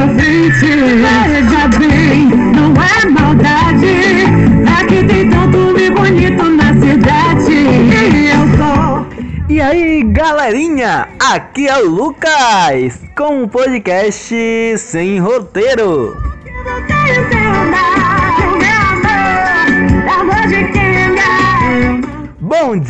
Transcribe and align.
frente. 0.00 0.66
Veja 1.28 1.68
bem, 1.78 2.26
não 2.26 2.74
é 2.82 3.06
maldade. 3.06 4.24
Aqui 4.78 5.04
tem 5.04 5.28
tanto 5.28 5.74
de 5.74 5.90
bonito 5.90 6.44
na 6.44 6.72
cidade. 6.74 7.52
E 7.52 8.30
eu 8.30 8.56
tô. 8.56 9.52
E 9.52 9.60
aí, 9.60 10.02
galerinha, 10.04 11.08
aqui 11.18 11.66
é 11.68 11.78
o 11.78 11.88
Lucas 11.88 13.00
com 13.16 13.44
o 13.44 13.48
podcast 13.48 14.34
Sem 14.76 15.18
Roteiro. 15.18 16.27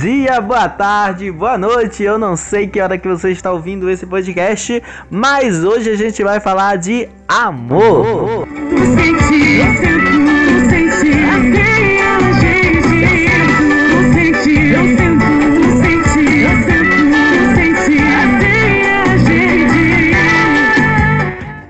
Dia, 0.00 0.40
boa 0.40 0.68
tarde, 0.68 1.28
boa 1.32 1.58
noite. 1.58 2.04
Eu 2.04 2.18
não 2.18 2.36
sei 2.36 2.68
que 2.68 2.80
hora 2.80 2.96
que 2.96 3.08
você 3.08 3.32
está 3.32 3.50
ouvindo 3.50 3.90
esse 3.90 4.06
podcast, 4.06 4.80
mas 5.10 5.64
hoje 5.64 5.90
a 5.90 5.96
gente 5.96 6.22
vai 6.22 6.38
falar 6.38 6.76
de 6.76 7.08
amor. 7.26 8.46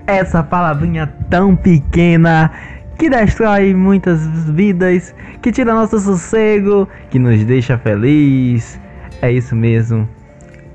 Essa 0.06 0.42
palavrinha 0.42 1.10
tão 1.30 1.56
pequena 1.56 2.51
que 2.98 3.09
destrói 3.09 3.73
muitas 3.73 4.20
vidas, 4.51 5.15
que 5.41 5.52
tira 5.52 5.73
nosso 5.73 5.98
sossego, 6.01 6.88
que 7.11 7.19
nos 7.19 7.45
deixa 7.45 7.79
feliz. 7.79 8.79
É 9.23 9.30
isso 9.30 9.54
mesmo. 9.54 10.09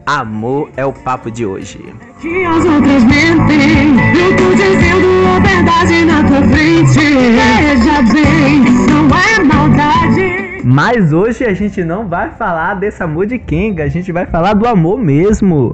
Amor 0.05 0.69
é 0.75 0.85
o 0.85 0.91
papo 0.91 1.29
de 1.29 1.45
hoje. 1.45 1.79
Que 2.19 2.45
as 2.45 2.65
outras 2.65 3.03
mentem. 3.03 3.95
Eu 4.17 4.35
tô 4.35 4.49
dizendo 4.55 5.07
a 5.27 5.39
verdade 5.39 6.05
na 6.05 6.23
tua 6.23 6.41
frente. 6.41 6.99
Veja 6.99 8.01
bem, 8.13 8.61
não 8.89 9.09
é 9.15 9.43
maldade. 9.43 10.61
Mas 10.63 11.11
hoje 11.11 11.43
a 11.45 11.53
gente 11.53 11.83
não 11.83 12.07
vai 12.07 12.31
falar 12.31 12.75
desse 12.75 13.03
amor 13.03 13.25
de 13.25 13.37
Kenga, 13.37 13.83
a 13.83 13.89
gente 13.89 14.11
vai 14.11 14.25
falar 14.25 14.53
do 14.53 14.67
amor 14.67 14.97
mesmo. 14.97 15.73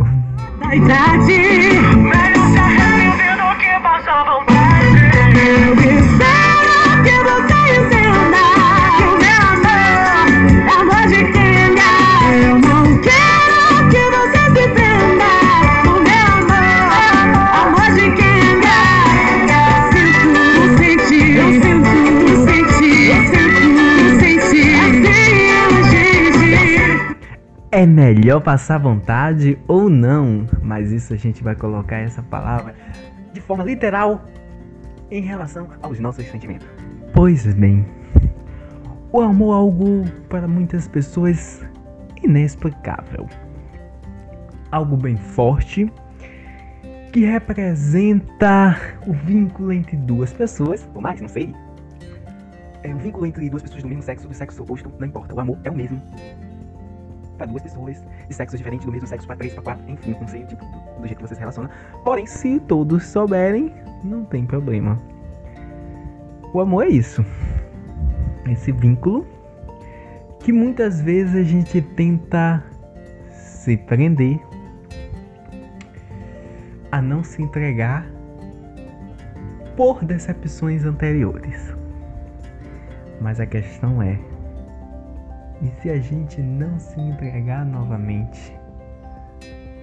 Da 0.59 0.75
idade. 0.75 2.28
Melhor 28.29 28.41
passar 28.41 28.77
vontade 28.77 29.57
ou 29.67 29.89
não? 29.89 30.45
Mas 30.61 30.91
isso 30.91 31.15
a 31.15 31.17
gente 31.17 31.43
vai 31.43 31.55
colocar 31.55 31.95
essa 31.95 32.21
palavra 32.21 32.75
de 33.33 33.41
forma 33.41 33.63
literal 33.63 34.23
em 35.09 35.23
relação 35.23 35.67
aos 35.81 35.99
nossos 35.99 36.27
sentimentos. 36.27 36.67
Pois 37.11 37.51
bem, 37.55 37.83
o 39.11 39.19
amor 39.19 39.51
é 39.51 39.57
algo 39.57 40.05
para 40.29 40.47
muitas 40.47 40.87
pessoas 40.87 41.65
inexplicável. 42.21 43.27
Algo 44.71 44.95
bem 44.95 45.17
forte 45.17 45.91
que 47.11 47.25
representa 47.25 48.77
o 49.07 49.13
vínculo 49.25 49.73
entre 49.73 49.97
duas 49.97 50.31
pessoas, 50.31 50.87
ou 50.93 51.01
mais, 51.01 51.19
não 51.19 51.27
sei. 51.27 51.51
É 52.83 52.93
o 52.93 52.97
vínculo 52.99 53.25
entre 53.25 53.49
duas 53.49 53.63
pessoas 53.63 53.81
do 53.81 53.89
mesmo 53.89 54.03
sexo, 54.03 54.27
do 54.27 54.35
sexo 54.35 54.61
oposto, 54.61 54.93
não 54.99 55.07
importa. 55.07 55.33
O 55.33 55.39
amor 55.39 55.57
é 55.63 55.71
o 55.71 55.75
mesmo 55.75 55.99
para 57.39 57.47
duas 57.47 57.63
pessoas 57.63 58.03
de 58.27 58.35
sexos 58.35 58.59
diferentes, 58.59 58.85
do 58.85 58.91
mesmo 58.91 59.07
sexo 59.07 59.25
para 59.25 59.37
três, 59.37 59.53
para 59.53 59.63
quatro, 59.63 59.89
enfim, 59.89 60.15
não 60.19 60.27
sei 60.27 60.45
tipo 60.45 60.63
do 60.99 61.07
jeito 61.07 61.15
que 61.15 61.27
você 61.27 61.33
se 61.33 61.39
relaciona. 61.39 61.69
Porém, 62.03 62.25
se 62.25 62.59
todos 62.59 63.05
souberem, 63.05 63.73
não 64.03 64.25
tem 64.25 64.45
problema. 64.45 64.99
O 66.53 66.59
amor 66.59 66.85
é 66.85 66.89
isso. 66.89 67.25
Esse 68.47 68.71
vínculo 68.71 69.25
que 70.39 70.51
muitas 70.51 71.01
vezes 71.01 71.35
a 71.35 71.43
gente 71.43 71.81
tenta 71.81 72.63
se 73.29 73.77
prender 73.77 74.39
a 76.91 77.01
não 77.01 77.23
se 77.23 77.41
entregar 77.41 78.05
por 79.75 80.03
decepções 80.03 80.83
anteriores. 80.85 81.73
Mas 83.21 83.39
a 83.39 83.45
questão 83.45 84.01
é, 84.01 84.19
e 85.61 85.81
se 85.81 85.89
a 85.89 85.99
gente 85.99 86.41
não 86.41 86.79
se 86.79 86.99
entregar 86.99 87.65
novamente? 87.65 88.57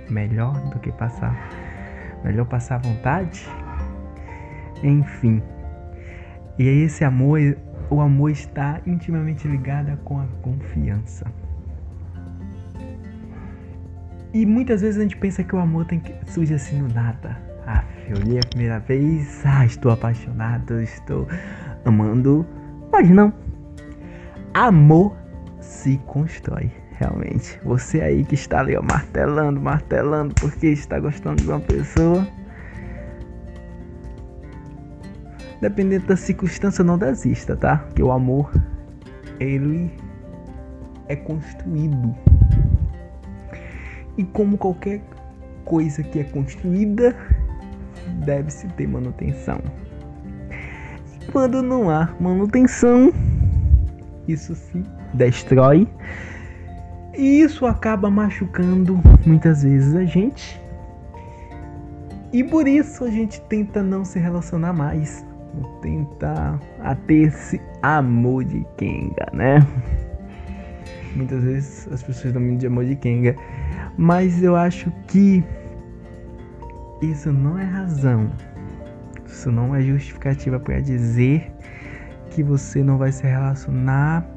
Melhor 0.08 0.54
do 0.70 0.78
que 0.78 0.90
passar. 0.92 1.36
Melhor 2.24 2.46
passar 2.46 2.76
à 2.76 2.78
vontade? 2.78 3.46
Enfim. 4.82 5.42
E 6.58 6.68
aí 6.68 6.82
esse 6.82 7.04
amor, 7.04 7.40
o 7.90 8.00
amor 8.00 8.30
está 8.30 8.80
intimamente 8.86 9.46
ligado 9.46 9.96
com 9.98 10.18
a 10.18 10.26
confiança. 10.42 11.26
E 14.32 14.44
muitas 14.46 14.80
vezes 14.80 14.98
a 14.98 15.02
gente 15.02 15.16
pensa 15.16 15.42
que 15.42 15.54
o 15.54 15.58
amor 15.58 15.84
tem 15.86 16.00
que 16.00 16.14
surge 16.30 16.54
assim 16.54 16.80
no 16.80 16.88
nada. 16.88 17.36
Ah, 17.66 17.84
eu 18.08 18.16
olhei 18.16 18.38
a 18.38 18.46
primeira 18.48 18.78
vez, 18.78 19.44
ah, 19.44 19.64
estou 19.66 19.90
apaixonado, 19.92 20.80
estou 20.80 21.26
amando. 21.84 22.46
Mas 22.92 23.08
não. 23.10 23.32
Amor 24.54 25.16
se 25.66 25.98
constrói, 26.06 26.70
realmente. 26.92 27.60
Você 27.64 28.00
aí 28.00 28.24
que 28.24 28.34
está 28.34 28.60
ali, 28.60 28.76
ó, 28.76 28.82
martelando, 28.82 29.60
martelando, 29.60 30.34
porque 30.36 30.68
está 30.68 30.98
gostando 30.98 31.42
de 31.42 31.48
uma 31.48 31.60
pessoa. 31.60 32.26
Dependendo 35.60 36.06
da 36.06 36.16
circunstância, 36.16 36.84
não 36.84 36.96
desista, 36.96 37.56
tá? 37.56 37.78
Porque 37.78 38.02
o 38.02 38.12
amor, 38.12 38.52
ele 39.40 39.90
é 41.08 41.16
construído. 41.16 42.14
E 44.16 44.24
como 44.24 44.56
qualquer 44.56 45.00
coisa 45.64 46.02
que 46.02 46.20
é 46.20 46.24
construída, 46.24 47.14
deve-se 48.24 48.68
ter 48.68 48.86
manutenção. 48.86 49.60
E 51.20 51.32
quando 51.32 51.62
não 51.62 51.90
há 51.90 52.14
manutenção, 52.20 53.12
isso 54.28 54.54
se 54.54 54.82
destrói. 55.14 55.88
E 57.16 57.40
isso 57.40 57.64
acaba 57.64 58.10
machucando 58.10 59.00
muitas 59.24 59.62
vezes 59.62 59.94
a 59.94 60.04
gente. 60.04 60.60
E 62.32 62.44
por 62.44 62.68
isso 62.68 63.04
a 63.04 63.10
gente 63.10 63.40
tenta 63.42 63.82
não 63.82 64.04
se 64.04 64.18
relacionar 64.18 64.72
mais. 64.72 65.24
Tenta 65.80 66.60
a 66.80 66.94
ter 66.94 67.28
esse 67.28 67.60
amor 67.82 68.44
de 68.44 68.66
Kenga, 68.76 69.26
né? 69.32 69.66
Muitas 71.14 71.42
vezes 71.42 71.88
as 71.90 72.02
pessoas 72.02 72.34
dão 72.34 72.56
de 72.56 72.66
amor 72.66 72.84
de 72.84 72.96
Kenga. 72.96 73.34
Mas 73.96 74.42
eu 74.42 74.54
acho 74.54 74.92
que 75.08 75.42
isso 77.00 77.32
não 77.32 77.58
é 77.58 77.64
razão. 77.64 78.30
Isso 79.26 79.50
não 79.50 79.74
é 79.74 79.80
justificativa 79.80 80.60
para 80.60 80.80
dizer 80.80 81.50
que 82.30 82.42
você 82.42 82.82
não 82.82 82.98
vai 82.98 83.10
se 83.12 83.26
relacionar 83.26 84.35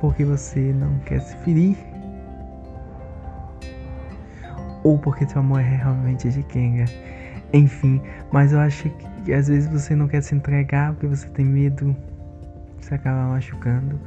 porque 0.00 0.24
você 0.24 0.72
não 0.72 0.98
quer 1.00 1.20
se 1.20 1.36
ferir 1.38 1.76
ou 4.86 4.96
porque 4.96 5.26
seu 5.26 5.40
amor 5.40 5.60
é 5.60 5.64
realmente 5.64 6.28
de 6.30 6.44
Kenga. 6.44 6.84
Enfim, 7.52 8.00
mas 8.30 8.52
eu 8.52 8.60
acho 8.60 8.88
que 9.24 9.32
às 9.32 9.48
vezes 9.48 9.68
você 9.68 9.96
não 9.96 10.06
quer 10.06 10.22
se 10.22 10.32
entregar 10.32 10.92
porque 10.92 11.08
você 11.08 11.28
tem 11.30 11.44
medo, 11.44 11.94
você 12.80 12.94
acaba 12.94 13.28
machucando. 13.28 13.98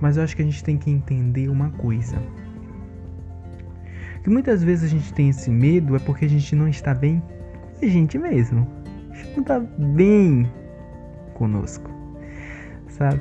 Mas 0.00 0.16
eu 0.16 0.24
acho 0.24 0.34
que 0.34 0.42
a 0.42 0.44
gente 0.44 0.64
tem 0.64 0.78
que 0.78 0.90
entender 0.90 1.48
uma 1.48 1.70
coisa. 1.70 2.16
Que 4.22 4.30
muitas 4.30 4.62
vezes 4.62 4.84
a 4.84 4.88
gente 4.88 5.12
tem 5.12 5.28
esse 5.28 5.50
medo 5.50 5.94
é 5.94 5.98
porque 5.98 6.24
a 6.24 6.28
gente 6.28 6.56
não 6.56 6.68
está 6.68 6.94
bem 6.94 7.22
com 7.78 7.84
a 7.84 7.88
gente 7.88 8.18
mesmo. 8.18 8.66
A 9.10 9.14
gente 9.14 9.32
não 9.32 9.42
está 9.42 9.60
bem 9.60 10.50
conosco. 11.34 11.90
Sabe? 12.88 13.20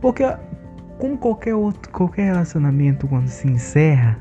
Porque 0.00 0.22
como 0.98 1.18
qualquer 1.18 1.54
outro, 1.54 1.90
qualquer 1.90 2.24
relacionamento 2.24 3.06
quando 3.08 3.28
se 3.28 3.48
encerra, 3.48 4.18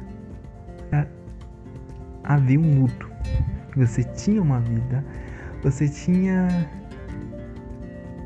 havia 2.23 2.59
um 2.59 2.81
luto. 2.81 3.11
Você 3.75 4.03
tinha 4.03 4.41
uma 4.41 4.59
vida, 4.59 5.03
você 5.61 5.87
tinha 5.87 6.47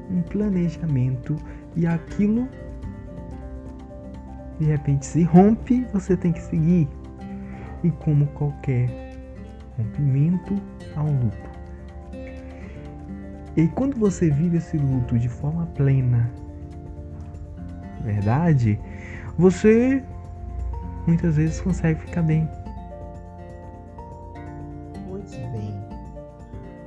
um 0.09 0.21
planejamento 0.21 1.35
e 1.75 1.85
aquilo 1.85 2.47
de 4.59 4.65
repente 4.65 5.05
se 5.05 5.23
rompe, 5.23 5.85
você 5.93 6.17
tem 6.17 6.31
que 6.31 6.41
seguir. 6.41 6.87
E 7.83 7.91
como 7.91 8.25
qualquer 8.27 8.89
rompimento, 9.77 10.55
há 10.95 11.03
um 11.03 11.19
luto. 11.19 11.49
E 13.55 13.67
quando 13.69 13.97
você 13.97 14.29
vive 14.29 14.57
esse 14.57 14.77
luto 14.77 15.17
de 15.17 15.29
forma 15.29 15.67
plena, 15.67 16.29
verdade, 18.07 18.79
você 19.37 20.01
muitas 21.05 21.35
vezes 21.35 21.59
consegue 21.59 21.99
ficar 22.01 22.21
bem. 22.21 22.49
Pois 25.09 25.31
bem, 25.31 25.73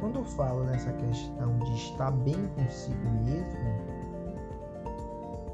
quando 0.01 0.21
eu 0.21 0.25
falo 0.25 0.65
nessa 0.65 0.91
questão 0.93 1.59
de 1.59 1.75
estar 1.75 2.11
bem 2.11 2.49
consigo 2.57 3.11
mesmo, 3.23 4.01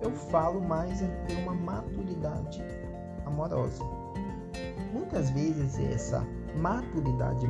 eu 0.00 0.12
falo 0.12 0.60
mais 0.60 1.02
em 1.02 1.10
ter 1.26 1.34
uma 1.42 1.54
maturidade 1.54 2.62
amorosa. 3.24 3.82
Muitas 4.92 5.30
vezes 5.30 5.78
essa 5.80 6.24
maturidade 6.56 7.44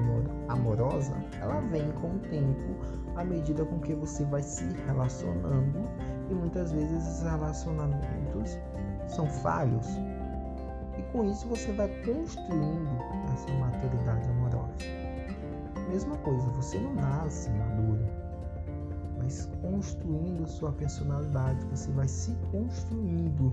amorosa, 0.48 1.14
ela 1.40 1.60
vem 1.60 1.92
com 1.92 2.08
o 2.08 2.18
tempo, 2.20 2.74
à 3.14 3.22
medida 3.22 3.64
com 3.64 3.78
que 3.78 3.94
você 3.94 4.24
vai 4.24 4.42
se 4.42 4.64
relacionando 4.86 5.86
e 6.30 6.34
muitas 6.34 6.72
vezes 6.72 6.92
esses 6.92 7.22
relacionamentos 7.22 8.58
são 9.08 9.26
falhos. 9.26 9.86
E 10.98 11.02
com 11.12 11.24
isso 11.24 11.46
você 11.48 11.72
vai 11.72 11.88
construindo 12.04 12.98
essa 13.32 13.52
maturidade 13.54 14.28
amorosa. 14.28 14.74
Mesma 15.90 16.16
coisa, 16.18 16.46
você 16.48 16.78
não 16.78 16.94
nasce 16.94 17.48
maduro, 17.50 18.04
mas 19.18 19.48
construindo 19.60 20.46
sua 20.46 20.72
personalidade, 20.72 21.64
você 21.66 21.90
vai 21.92 22.08
se 22.08 22.32
construindo. 22.50 23.52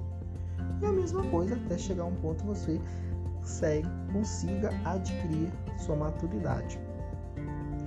E 0.82 0.86
a 0.86 0.92
mesma 0.92 1.24
coisa 1.28 1.56
até 1.56 1.78
chegar 1.78 2.04
a 2.04 2.08
um 2.08 2.16
ponto 2.16 2.44
você 2.44 2.82
consegue, 3.38 3.88
consiga 4.12 4.70
adquirir 4.86 5.52
sua 5.78 5.96
maturidade. 5.96 6.80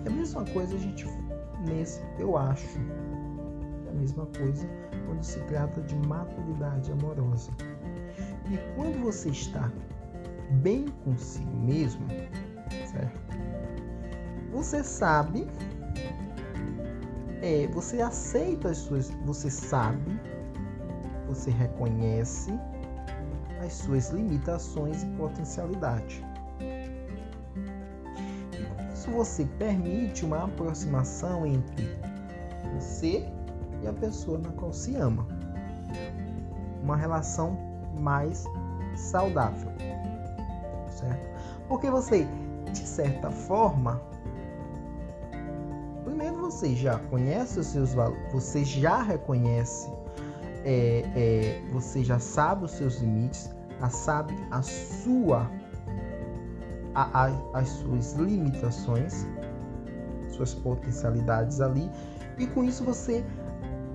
É 0.04 0.08
a 0.08 0.12
mesma 0.12 0.44
coisa 0.44 0.76
a 0.76 0.78
gente 0.78 1.06
nesse, 1.66 2.00
eu 2.18 2.36
acho, 2.36 2.78
mesma 3.96 4.26
coisa 4.38 4.66
quando 5.06 5.22
se 5.22 5.40
trata 5.40 5.81
de 5.82 5.96
maturidade 6.06 6.93
amorosa. 6.93 7.50
E 8.50 8.58
quando 8.75 9.00
você 9.02 9.31
está 9.31 9.70
bem 10.62 10.87
consigo 11.04 11.56
mesmo, 11.56 12.06
certo? 12.93 13.20
Você 14.52 14.82
sabe, 14.82 15.46
é, 17.43 17.66
você 17.69 18.00
aceita 18.00 18.70
as 18.70 18.78
suas, 18.78 19.10
você 19.25 19.50
sabe, 19.50 20.20
você 21.26 21.50
reconhece 21.50 22.52
as 23.64 23.72
suas 23.72 24.10
limitações 24.10 25.02
e 25.02 25.06
potencialidade. 25.08 26.25
Isso 28.94 29.10
você 29.10 29.44
permite 29.58 30.25
uma 30.25 30.44
aproximação 30.44 31.46
entre 31.46 31.99
você 32.75 33.35
a 33.88 33.92
pessoa 33.92 34.38
na 34.38 34.50
qual 34.50 34.72
se 34.72 34.96
ama. 34.96 35.26
Uma 36.82 36.96
relação 36.96 37.58
mais 37.98 38.44
saudável. 38.94 39.70
Certo? 40.88 41.26
Porque 41.68 41.90
você, 41.90 42.26
de 42.72 42.86
certa 42.86 43.30
forma, 43.30 44.00
primeiro 46.04 46.36
você 46.36 46.74
já 46.74 46.98
conhece 47.10 47.60
os 47.60 47.66
seus 47.66 47.92
valores, 47.92 48.32
você 48.32 48.64
já 48.64 49.02
reconhece, 49.02 49.90
é, 50.64 51.04
é, 51.14 51.62
você 51.72 52.04
já 52.04 52.18
sabe 52.18 52.64
os 52.64 52.72
seus 52.72 52.98
limites, 52.98 53.50
a 53.80 53.88
sabe 53.88 54.34
a 54.50 54.62
sua 54.62 55.50
a, 56.94 57.26
a, 57.26 57.58
as 57.58 57.68
suas 57.68 58.14
limitações, 58.14 59.26
suas 60.30 60.54
potencialidades 60.54 61.60
ali, 61.60 61.90
e 62.38 62.46
com 62.46 62.64
isso 62.64 62.82
você 62.84 63.22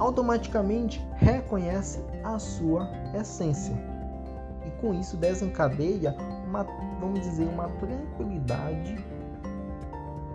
automaticamente 0.02 1.06
reconhece 1.16 2.04
a 2.24 2.38
sua 2.40 2.90
essência. 3.14 3.76
E 4.66 4.72
com 4.82 4.94
isso 4.94 5.18
desencadeia 5.18 6.16
uma, 6.48 6.64
vamos 7.00 7.22
dizer, 7.22 7.48
uma 7.48 7.70
tranquilidade 7.70 8.96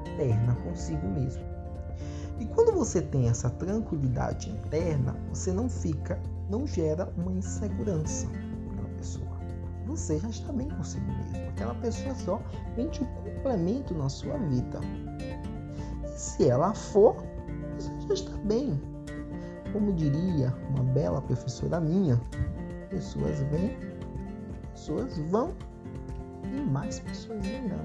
interna 0.06 0.56
consigo 0.64 1.06
mesmo. 1.08 1.44
E 2.38 2.46
quando 2.46 2.72
você 2.72 3.00
tem 3.00 3.28
essa 3.28 3.50
tranquilidade 3.50 4.50
interna, 4.50 5.16
você 5.30 5.52
não 5.52 5.68
fica, 5.68 6.20
não 6.48 6.66
gera 6.66 7.12
uma 7.16 7.32
insegurança 7.32 8.28
você 9.96 10.18
já 10.18 10.28
está 10.28 10.52
bem 10.52 10.68
consigo 10.68 11.06
mesmo. 11.06 11.48
Aquela 11.48 11.74
pessoa 11.76 12.14
só 12.14 12.42
somente 12.68 13.02
um 13.02 13.06
complemento 13.06 13.94
na 13.94 14.08
sua 14.08 14.36
vida. 14.36 14.78
E 16.04 16.18
se 16.18 16.48
ela 16.48 16.74
for, 16.74 17.16
você 17.78 17.90
já 18.08 18.14
está 18.14 18.36
bem. 18.44 18.80
Como 19.76 19.92
diria 19.92 20.54
uma 20.70 20.82
bela 20.82 21.20
professora 21.20 21.78
minha, 21.78 22.18
pessoas 22.88 23.40
vêm, 23.50 23.76
pessoas 24.72 25.18
vão 25.28 25.52
e 26.44 26.62
mais 26.62 26.98
pessoas 27.00 27.46
virão. 27.46 27.84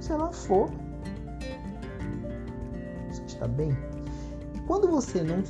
Se 0.00 0.10
ela 0.10 0.32
for, 0.32 0.70
você 3.10 3.22
está 3.26 3.46
bem. 3.46 3.76
E 4.54 4.60
quando 4.60 4.88
você 4.88 5.22
não, 5.22 5.42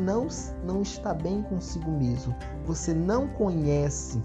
não, 0.00 0.28
não 0.66 0.82
está 0.82 1.14
bem 1.14 1.40
consigo 1.44 1.90
mesmo, 1.90 2.36
você 2.66 2.92
não 2.92 3.28
conhece 3.28 4.20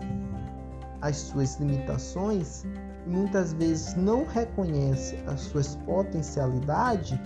as 0.99 1.15
suas 1.15 1.57
limitações 1.57 2.65
muitas 3.05 3.53
vezes 3.53 3.95
não 3.95 4.25
reconhece 4.25 5.17
as 5.27 5.41
suas 5.41 5.75
potencialidades, 5.77 7.17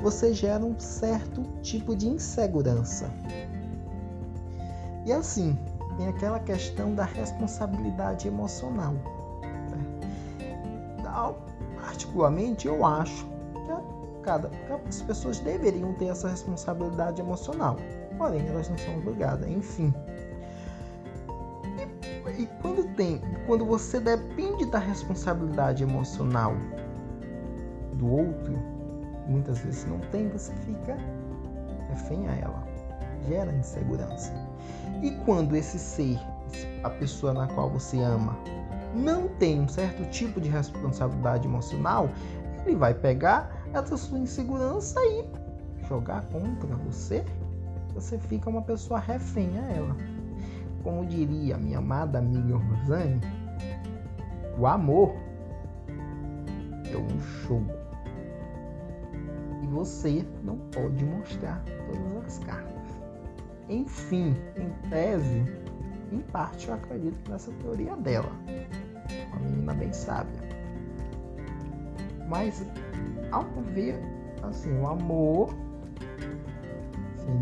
você 0.00 0.32
gera 0.32 0.64
um 0.64 0.78
certo 0.78 1.42
tipo 1.62 1.94
de 1.96 2.08
insegurança. 2.08 3.10
E 5.04 5.12
assim, 5.12 5.58
tem 5.96 6.08
aquela 6.08 6.38
questão 6.38 6.94
da 6.94 7.04
responsabilidade 7.04 8.28
emocional. 8.28 8.94
Né? 9.42 11.34
Particularmente, 11.80 12.68
eu 12.68 12.84
acho 12.84 13.26
que, 13.26 14.22
cada, 14.22 14.50
as 14.86 15.02
pessoas 15.02 15.40
deveriam 15.40 15.92
ter 15.94 16.06
essa 16.06 16.28
responsabilidade 16.28 17.20
emocional, 17.20 17.76
porém 18.16 18.46
elas 18.46 18.68
não 18.68 18.78
são 18.78 18.98
obrigadas. 18.98 19.48
Enfim, 19.48 19.92
e 22.38 22.46
quando 22.62 22.84
tem, 22.94 23.20
quando 23.46 23.64
você 23.64 23.98
depende 23.98 24.66
da 24.66 24.78
responsabilidade 24.78 25.82
emocional 25.82 26.54
do 27.94 28.08
outro, 28.08 28.77
muitas 29.28 29.58
vezes 29.58 29.86
não 29.86 29.98
tem, 30.10 30.28
você 30.28 30.52
fica 30.66 30.96
refém 31.90 32.28
a 32.28 32.36
ela, 32.36 32.66
gera 33.28 33.52
insegurança. 33.52 34.32
E 35.02 35.10
quando 35.24 35.54
esse 35.54 35.78
ser, 35.78 36.18
a 36.82 36.90
pessoa 36.90 37.32
na 37.32 37.46
qual 37.48 37.70
você 37.70 38.00
ama, 38.00 38.36
não 38.94 39.28
tem 39.28 39.60
um 39.60 39.68
certo 39.68 40.04
tipo 40.10 40.40
de 40.40 40.48
responsabilidade 40.48 41.46
emocional, 41.46 42.08
ele 42.66 42.76
vai 42.76 42.94
pegar 42.94 43.50
essa 43.72 43.96
sua 43.96 44.18
insegurança 44.18 44.98
e 45.04 45.24
jogar 45.86 46.22
contra 46.26 46.74
você. 46.76 47.24
Você 47.94 48.18
fica 48.18 48.48
uma 48.48 48.62
pessoa 48.62 48.98
refém 48.98 49.50
a 49.58 49.68
ela. 49.72 49.96
Como 50.82 51.04
diria 51.04 51.56
minha 51.58 51.78
amada 51.78 52.18
amiga 52.18 52.56
Rosane, 52.56 53.20
o 54.58 54.66
amor 54.66 55.14
é 56.90 56.96
um 56.96 57.20
show. 57.20 57.62
Você 59.78 60.26
não 60.42 60.56
pode 60.72 61.04
mostrar 61.04 61.62
todas 61.86 62.26
as 62.26 62.38
cartas. 62.40 62.96
Enfim, 63.68 64.34
em 64.56 64.90
tese, 64.90 65.44
em 66.10 66.18
parte 66.18 66.66
eu 66.66 66.74
acredito 66.74 67.30
nessa 67.30 67.52
teoria 67.52 67.94
dela. 67.94 68.32
Uma 69.30 69.38
menina 69.38 69.74
bem 69.74 69.92
sábia. 69.92 70.42
Mas 72.28 72.66
ao 73.30 73.44
ver 73.72 74.00
assim, 74.42 74.76
o 74.80 74.88
amor 74.88 75.54
assim, 77.14 77.38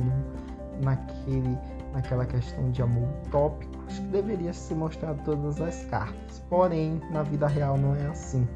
naquele 0.85 1.59
naquela 1.95 2.27
questão 2.27 2.71
de 2.71 2.83
amor 2.83 3.09
utópico, 3.25 3.73
acho 3.87 4.03
que 4.03 4.09
deveria 4.09 4.53
se 4.53 4.75
mostrar 4.75 5.15
todas 5.25 5.59
as 5.59 5.87
cartas. 5.87 6.45
Porém, 6.51 7.01
na 7.11 7.23
vida 7.23 7.47
real 7.47 7.79
não 7.79 7.95
é 7.95 8.07
assim. 8.09 8.47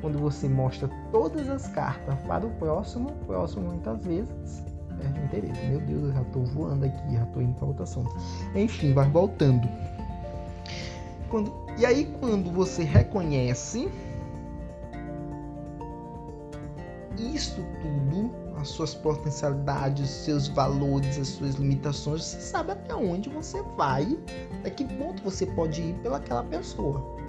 Quando 0.00 0.18
você 0.18 0.48
mostra 0.48 0.88
todas 1.10 1.48
as 1.48 1.68
cartas 1.68 2.18
para 2.26 2.46
o 2.46 2.50
próximo, 2.52 3.10
o 3.10 3.24
próximo 3.26 3.68
muitas 3.68 4.04
vezes 4.04 4.64
perde 5.00 5.20
o 5.20 5.24
interesse. 5.24 5.66
Meu 5.66 5.80
Deus, 5.80 6.02
eu 6.04 6.12
já 6.12 6.22
estou 6.22 6.44
voando 6.46 6.84
aqui, 6.84 7.14
já 7.14 7.22
estou 7.22 7.42
indo 7.42 7.54
para 7.54 7.66
outro 7.66 7.82
assunto. 7.82 8.14
Enfim, 8.54 8.92
vai 8.92 9.08
voltando. 9.08 9.68
Quando, 11.28 11.52
e 11.78 11.86
aí, 11.86 12.12
quando 12.20 12.50
você 12.50 12.82
reconhece 12.82 13.88
isso 17.18 17.62
tudo, 17.80 18.30
as 18.56 18.68
suas 18.68 18.94
potencialidades, 18.94 20.10
os 20.10 20.24
seus 20.24 20.48
valores, 20.48 21.18
as 21.18 21.28
suas 21.28 21.54
limitações, 21.54 22.22
você 22.22 22.40
sabe 22.40 22.72
até 22.72 22.94
onde 22.94 23.28
você 23.28 23.62
vai, 23.76 24.18
até 24.58 24.70
que 24.70 24.84
ponto 24.84 25.22
você 25.22 25.46
pode 25.46 25.82
ir 25.82 25.94
pelaquela 26.02 26.42
pessoa. 26.44 27.19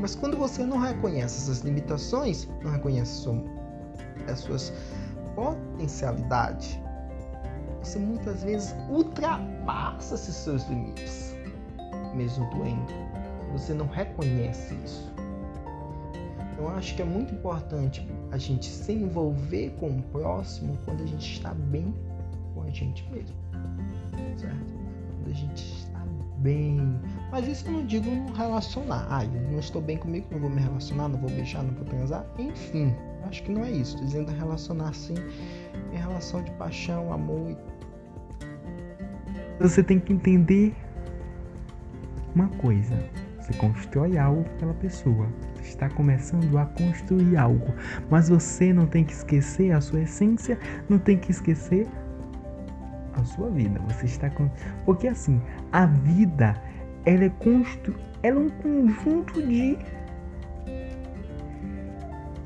Mas 0.00 0.14
quando 0.14 0.36
você 0.36 0.64
não 0.64 0.78
reconhece 0.78 1.42
essas 1.42 1.60
limitações, 1.60 2.48
não 2.62 2.70
reconhece 2.70 3.28
as 4.28 4.40
suas 4.40 4.72
potencialidade, 5.34 6.82
você 7.80 7.98
muitas 7.98 8.42
vezes 8.42 8.74
ultrapassa 8.90 10.16
esses 10.16 10.34
seus 10.34 10.68
limites, 10.68 11.36
mesmo 12.14 12.48
doendo. 12.50 12.92
Você 13.52 13.72
não 13.72 13.86
reconhece 13.86 14.74
isso. 14.84 15.10
Eu 16.58 16.68
acho 16.70 16.96
que 16.96 17.02
é 17.02 17.04
muito 17.04 17.32
importante 17.32 18.06
a 18.32 18.36
gente 18.36 18.66
se 18.66 18.92
envolver 18.92 19.70
com 19.78 19.90
o 19.90 20.02
próximo 20.02 20.76
quando 20.84 21.04
a 21.04 21.06
gente 21.06 21.32
está 21.32 21.54
bem 21.54 21.94
com 22.52 22.62
a 22.62 22.70
gente 22.70 23.08
mesmo. 23.10 23.36
Certo? 24.36 24.74
Quando 25.14 25.30
a 25.30 25.34
gente 25.34 25.62
está 25.62 26.04
bem. 26.38 27.00
Mas 27.30 27.46
isso 27.46 27.66
eu 27.66 27.72
não 27.72 27.84
digo 27.84 28.10
no 28.10 28.32
relacionar. 28.32 29.06
Ah, 29.10 29.24
eu 29.24 29.52
não 29.52 29.58
estou 29.58 29.82
bem 29.82 29.98
comigo, 29.98 30.26
não 30.30 30.38
vou 30.38 30.50
me 30.50 30.60
relacionar, 30.60 31.08
não 31.08 31.18
vou 31.18 31.30
beijar, 31.30 31.62
não 31.62 31.74
vou 31.74 31.84
transar. 31.84 32.24
Enfim, 32.38 32.94
acho 33.28 33.42
que 33.42 33.52
não 33.52 33.64
é 33.64 33.70
isso. 33.70 33.94
Estou 33.94 34.06
dizendo 34.06 34.32
relacionar 34.32 34.94
sim 34.94 35.14
em 35.92 35.96
relação 35.96 36.42
de 36.42 36.50
paixão, 36.52 37.12
amor. 37.12 37.56
Você 39.60 39.82
tem 39.82 39.98
que 39.98 40.12
entender 40.12 40.74
uma 42.34 42.48
coisa. 42.48 42.96
Você 43.40 43.52
constrói 43.54 44.16
algo 44.16 44.44
pela 44.58 44.74
pessoa. 44.74 45.26
Você 45.56 45.68
está 45.68 45.88
começando 45.90 46.56
a 46.56 46.64
construir 46.66 47.36
algo. 47.36 47.74
Mas 48.08 48.28
você 48.28 48.72
não 48.72 48.86
tem 48.86 49.04
que 49.04 49.12
esquecer 49.12 49.72
a 49.72 49.80
sua 49.80 50.00
essência, 50.00 50.58
não 50.88 50.98
tem 50.98 51.18
que 51.18 51.30
esquecer 51.30 51.86
a 53.14 53.24
sua 53.24 53.50
vida. 53.50 53.80
Você 53.88 54.06
está 54.06 54.30
com. 54.30 54.48
Porque 54.84 55.08
assim, 55.08 55.42
a 55.72 55.86
vida 55.86 56.54
ela 57.08 57.24
é 57.24 57.30
constru... 57.30 57.94
ela 58.22 58.38
é 58.38 58.42
um 58.42 58.50
conjunto 58.50 59.42
de 59.42 59.78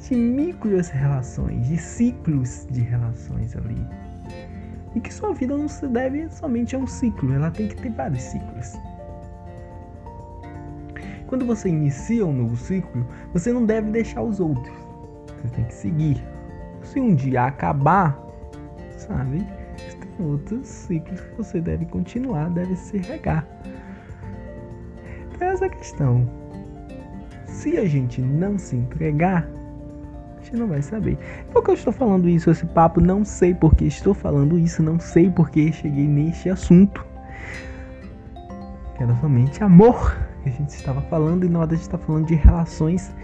de 0.08 0.16
micros 0.16 0.88
relações, 0.88 1.68
de 1.68 1.78
ciclos 1.78 2.66
de 2.70 2.82
relações 2.82 3.56
ali. 3.56 3.86
E 4.94 5.00
que 5.00 5.12
sua 5.12 5.32
vida 5.32 5.56
não 5.56 5.68
se 5.68 5.86
deve 5.88 6.28
somente 6.28 6.76
a 6.76 6.78
um 6.78 6.86
ciclo, 6.86 7.32
ela 7.32 7.50
tem 7.50 7.66
que 7.68 7.76
ter 7.76 7.90
vários 7.90 8.20
ciclos. 8.20 8.78
Quando 11.26 11.46
você 11.46 11.70
inicia 11.70 12.26
um 12.26 12.32
novo 12.32 12.56
ciclo, 12.56 13.06
você 13.32 13.52
não 13.52 13.64
deve 13.64 13.90
deixar 13.90 14.22
os 14.22 14.38
outros. 14.38 14.76
Você 15.28 15.48
tem 15.54 15.64
que 15.64 15.74
seguir. 15.74 16.22
Se 16.82 17.00
um 17.00 17.14
dia 17.14 17.44
acabar, 17.44 18.20
sabe? 18.98 19.38
Tem 19.78 20.26
outros 20.26 20.66
ciclos 20.66 21.20
que 21.20 21.36
você 21.36 21.60
deve 21.60 21.86
continuar, 21.86 22.50
deve 22.50 22.76
se 22.76 22.98
regar. 22.98 23.46
Essa 25.62 25.68
questão. 25.76 26.28
Se 27.46 27.78
a 27.78 27.86
gente 27.86 28.20
não 28.20 28.58
se 28.58 28.74
entregar, 28.74 29.48
a 30.36 30.42
gente 30.42 30.56
não 30.56 30.66
vai 30.66 30.82
saber. 30.82 31.16
Por 31.52 31.62
que 31.62 31.70
eu 31.70 31.74
estou 31.74 31.92
falando 31.92 32.28
isso, 32.28 32.50
esse 32.50 32.66
papo? 32.66 33.00
Não 33.00 33.24
sei 33.24 33.54
por 33.54 33.76
que 33.76 33.84
estou 33.84 34.12
falando 34.12 34.58
isso, 34.58 34.82
não 34.82 34.98
sei 34.98 35.30
por 35.30 35.50
que 35.50 35.72
cheguei 35.72 36.08
neste 36.08 36.48
assunto. 36.48 37.06
Era 38.98 39.14
somente 39.20 39.62
amor 39.62 40.18
que 40.42 40.48
a 40.48 40.52
gente 40.52 40.70
estava 40.70 41.00
falando 41.02 41.46
e 41.46 41.48
na 41.48 41.60
hora 41.60 41.70
a 41.70 41.74
gente 41.74 41.82
está 41.82 41.98
falando 41.98 42.26
de 42.26 42.34
relações, 42.34 43.14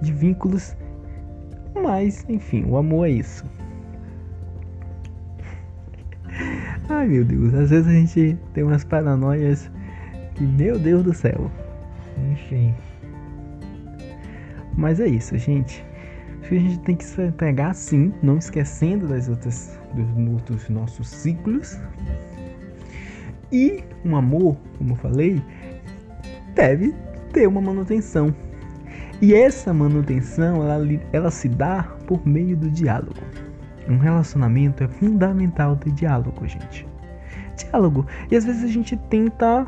de 0.00 0.14
vínculos. 0.14 0.74
Mas, 1.74 2.24
enfim, 2.26 2.64
o 2.66 2.78
amor 2.78 3.06
é 3.06 3.10
isso. 3.10 3.44
Ai 6.88 7.06
meu 7.06 7.24
Deus, 7.24 7.52
às 7.52 7.68
vezes 7.68 7.86
a 7.86 7.92
gente 7.92 8.38
tem 8.54 8.64
umas 8.64 8.82
paranoias 8.82 9.70
que, 10.34 10.42
meu 10.42 10.78
Deus 10.78 11.02
do 11.02 11.12
céu. 11.12 11.50
Enfim. 12.32 12.74
Mas 14.76 15.00
é 15.00 15.06
isso, 15.06 15.36
gente. 15.38 15.84
Acho 16.40 16.50
que 16.50 16.56
a 16.56 16.60
gente 16.60 16.78
tem 16.80 16.96
que 16.96 17.04
se 17.04 17.22
entregar 17.22 17.74
sim, 17.74 18.12
não 18.22 18.38
esquecendo 18.38 19.08
das 19.08 19.28
outras 19.28 19.78
dos, 19.94 20.42
dos 20.42 20.68
nossos 20.68 21.08
ciclos. 21.08 21.78
E 23.50 23.82
um 24.04 24.16
amor, 24.16 24.56
como 24.78 24.92
eu 24.92 24.96
falei, 24.96 25.42
deve 26.54 26.94
ter 27.32 27.46
uma 27.46 27.60
manutenção. 27.60 28.34
E 29.20 29.34
essa 29.34 29.72
manutenção 29.72 30.62
ela, 30.62 30.86
ela 31.12 31.30
se 31.30 31.48
dá 31.48 31.82
por 32.06 32.26
meio 32.26 32.56
do 32.56 32.70
diálogo. 32.70 33.14
Um 33.88 33.98
relacionamento 33.98 34.84
é 34.84 34.88
fundamental 34.88 35.76
ter 35.76 35.92
diálogo, 35.92 36.46
gente. 36.46 36.86
Diálogo. 37.56 38.06
E 38.30 38.36
às 38.36 38.44
vezes 38.44 38.64
a 38.64 38.68
gente 38.68 38.96
tenta. 38.96 39.66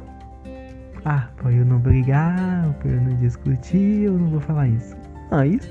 Ah, 1.05 1.29
pra 1.37 1.53
eu 1.53 1.65
não 1.65 1.79
brigar, 1.79 2.73
pra 2.81 2.91
eu 2.91 3.01
não 3.01 3.17
discutir, 3.17 4.05
eu 4.05 4.13
não 4.13 4.29
vou 4.29 4.41
falar 4.41 4.69
isso. 4.69 4.97
Mas 5.31 5.71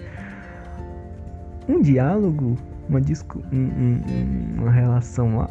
um 1.68 1.82
diálogo, 1.82 2.58
uma, 2.90 3.02
discu 3.02 3.44
um, 3.52 3.58
um, 3.58 4.62
uma 4.62 4.72
relação 4.72 5.38
lá. 5.38 5.50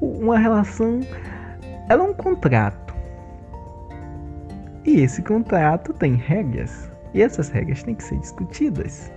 Uma 0.00 0.38
relação. 0.38 1.00
Ela 1.88 2.04
é 2.04 2.06
um 2.06 2.14
contrato 2.14 2.86
e 4.86 5.00
esse 5.00 5.20
contrato 5.20 5.92
tem 5.92 6.14
regras, 6.14 6.88
e 7.12 7.20
essas 7.20 7.48
regras 7.48 7.82
têm 7.82 7.96
que 7.96 8.04
ser 8.04 8.18
discutidas. 8.20 9.12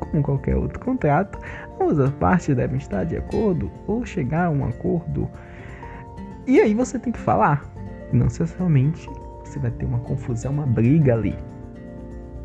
Como 0.00 0.22
qualquer 0.22 0.54
outro 0.54 0.78
contrato, 0.80 1.38
ambas 1.80 1.98
as 1.98 2.10
partes 2.10 2.54
devem 2.54 2.76
estar 2.76 3.04
de 3.04 3.16
acordo 3.16 3.72
ou 3.86 4.04
chegar 4.04 4.48
a 4.48 4.50
um 4.50 4.66
acordo. 4.66 5.30
E 6.46 6.60
aí 6.60 6.74
você 6.74 6.98
tem 6.98 7.10
que 7.10 7.18
falar. 7.18 7.64
Não 8.12 8.24
necessariamente 8.24 9.08
você 9.44 9.58
vai 9.58 9.70
ter 9.70 9.84
uma 9.84 9.98
confusão, 10.00 10.52
uma 10.52 10.66
briga 10.66 11.14
ali. 11.14 11.36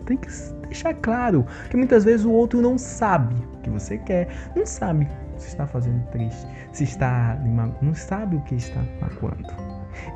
Tem 0.06 0.18
que 0.18 0.28
deixar 0.68 0.94
claro 0.96 1.46
que 1.70 1.78
muitas 1.78 2.06
vezes 2.06 2.26
o 2.26 2.32
outro 2.32 2.62
não 2.62 2.78
sabe 2.78 3.36
o 3.54 3.58
que 3.60 3.70
você 3.70 3.98
quer, 3.98 4.28
não 4.56 4.66
sabe 4.66 5.08
se 5.38 5.50
está 5.50 5.68
fazendo 5.68 6.04
triste, 6.08 6.48
se 6.72 6.84
está 6.84 7.38
não 7.82 7.94
sabe 7.94 8.38
o 8.38 8.42
que 8.42 8.56
está 8.56 8.82
magoando. 9.02 9.48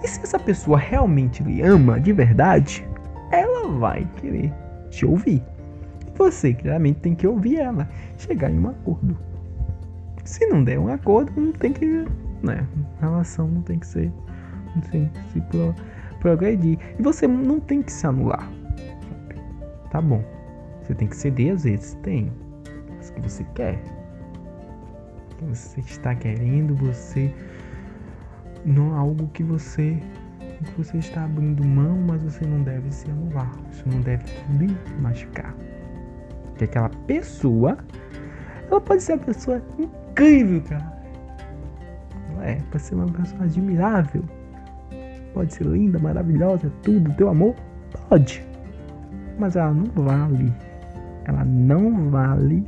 E 0.03 0.07
se 0.07 0.21
essa 0.21 0.39
pessoa 0.39 0.77
realmente 0.77 1.43
lhe 1.43 1.61
ama 1.61 1.99
de 1.99 2.13
verdade, 2.13 2.87
ela 3.31 3.67
vai 3.77 4.07
querer 4.17 4.53
te 4.89 5.05
ouvir. 5.05 5.43
Você 6.15 6.53
claramente 6.53 6.99
tem 6.99 7.15
que 7.15 7.25
ouvir 7.25 7.59
ela, 7.59 7.89
chegar 8.17 8.51
em 8.51 8.59
um 8.59 8.69
acordo. 8.69 9.17
Se 10.23 10.45
não 10.47 10.63
der 10.63 10.79
um 10.79 10.87
acordo, 10.87 11.31
não 11.35 11.51
tem 11.51 11.73
que. 11.73 12.05
Né, 12.43 12.65
a 12.99 13.05
relação 13.05 13.47
não 13.47 13.61
tem 13.61 13.79
que 13.79 13.87
ser. 13.87 14.11
Que 14.91 15.11
se 15.31 15.41
pro, 15.41 15.75
progredir. 16.19 16.77
E 16.97 17.01
você 17.01 17.27
não 17.27 17.59
tem 17.59 17.81
que 17.81 17.91
se 17.91 18.05
anular. 18.07 18.49
Tá 19.89 20.01
bom. 20.01 20.23
Você 20.81 20.95
tem 20.95 21.07
que 21.07 21.15
ceder 21.15 21.53
às 21.53 21.63
vezes. 21.63 21.95
Tem. 22.03 22.31
As 22.99 23.09
que 23.09 23.21
você 23.21 23.43
quer. 23.55 23.81
Que 25.37 25.45
você 25.45 25.79
está 25.81 26.15
querendo, 26.15 26.75
você 26.75 27.33
não 28.65 28.93
algo 28.95 29.27
que 29.29 29.43
você 29.43 29.97
que 30.63 30.77
você 30.77 30.97
está 30.97 31.23
abrindo 31.23 31.65
mão, 31.65 31.97
mas 32.07 32.21
você 32.23 32.45
não 32.45 32.61
deve 32.61 32.91
se 32.91 33.09
anular. 33.09 33.51
Isso 33.71 33.83
não 33.89 33.99
deve 34.01 34.23
lhe 34.59 34.77
machucar. 34.99 35.55
Que 36.57 36.65
aquela 36.65 36.89
pessoa, 37.07 37.77
ela 38.69 38.79
pode 38.79 39.01
ser 39.01 39.13
uma 39.13 39.25
pessoa 39.25 39.61
incrível, 39.79 40.61
cara. 40.61 41.01
É, 42.41 42.55
pode 42.71 42.83
ser 42.83 42.95
uma 42.95 43.07
pessoa 43.07 43.43
admirável. 43.43 44.23
Pode 45.33 45.53
ser 45.53 45.65
linda, 45.65 45.97
maravilhosa, 45.99 46.71
tudo, 46.83 47.13
teu 47.13 47.29
amor? 47.29 47.55
Pode. 48.09 48.45
Mas 49.39 49.55
ela 49.55 49.73
não 49.73 49.85
vale. 49.95 50.53
Ela 51.25 51.45
não 51.45 52.09
vale 52.09 52.67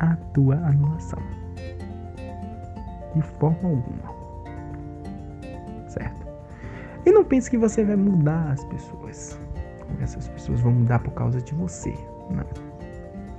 a 0.00 0.16
tua 0.32 0.56
anulação 0.56 1.22
de 3.14 3.22
forma 3.22 3.68
alguma. 3.68 4.18
Certo? 5.88 6.26
E 7.06 7.10
não 7.10 7.24
pense 7.24 7.50
que 7.50 7.58
você 7.58 7.84
vai 7.84 7.96
mudar 7.96 8.52
as 8.52 8.64
pessoas. 8.64 9.38
Essas 10.00 10.28
pessoas 10.28 10.60
vão 10.60 10.72
mudar 10.72 10.98
por 11.00 11.12
causa 11.12 11.40
de 11.40 11.54
você. 11.54 11.94
Não. 12.30 12.44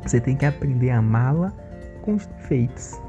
Você 0.03 0.20
tem 0.20 0.36
que 0.36 0.46
aprender 0.46 0.91
a 0.91 0.98
amá-la 0.98 1.53
com 2.01 2.15
os 2.15 2.25
defeitos. 2.25 3.00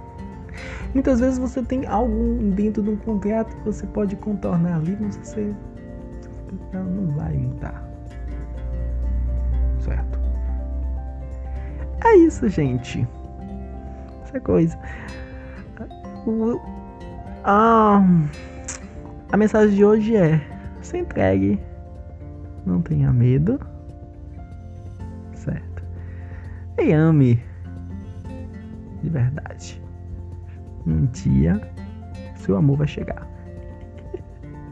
Muitas 0.94 1.20
vezes 1.20 1.38
você 1.38 1.62
tem 1.62 1.86
algo 1.86 2.38
dentro 2.54 2.82
de 2.82 2.90
um 2.90 2.96
contrato 2.96 3.56
que 3.56 3.64
você 3.64 3.86
pode 3.86 4.16
contornar 4.16 4.76
ali, 4.76 4.96
mas 5.00 5.16
você 5.16 5.54
não 6.72 7.14
vai 7.14 7.32
mudar. 7.34 7.88
Certo? 9.78 10.18
É 12.04 12.16
isso, 12.16 12.48
gente. 12.48 13.06
Essa 14.24 14.40
coisa. 14.40 14.78
O, 16.26 16.60
a, 17.44 18.02
a 19.32 19.36
mensagem 19.36 19.76
de 19.76 19.84
hoje 19.84 20.16
é: 20.16 20.40
se 20.82 20.98
entregue, 20.98 21.60
não 22.66 22.82
tenha 22.82 23.12
medo, 23.12 23.60
certo? 25.34 25.84
E 26.78 26.92
ame 26.92 27.42
de 29.02 29.08
verdade. 29.08 29.80
Um 30.86 31.06
dia 31.06 31.60
seu 32.40 32.56
amor 32.56 32.78
vai 32.78 32.88
chegar. 32.88 33.26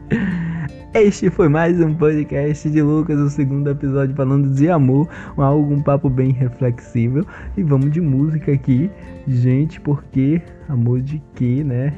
Este 0.93 1.29
foi 1.29 1.47
mais 1.47 1.79
um 1.79 1.93
podcast 1.93 2.67
de 2.67 2.81
Lucas, 2.81 3.19
o 3.19 3.29
segundo 3.29 3.69
episódio 3.69 4.15
falando 4.15 4.49
de 4.49 4.69
amor, 4.69 5.07
algo 5.37 5.71
um 5.71 5.81
papo 5.83 6.09
bem 6.09 6.31
reflexível. 6.31 7.23
E 7.55 7.61
vamos 7.61 7.91
de 7.91 8.01
música 8.01 8.51
aqui, 8.51 8.89
gente, 9.27 9.79
porque 9.79 10.41
amor 10.67 10.99
de 11.01 11.21
quê, 11.35 11.63
né? 11.63 11.93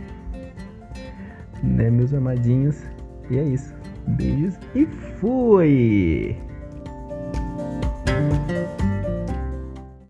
Né, 1.64 1.90
meus 1.90 2.14
amadinhos? 2.14 2.84
E 3.30 3.38
é 3.38 3.44
isso. 3.44 3.74
Beijos 4.08 4.60
e 4.76 4.86
fui! 5.20 6.51